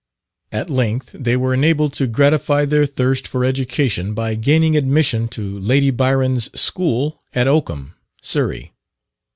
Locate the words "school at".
6.59-7.47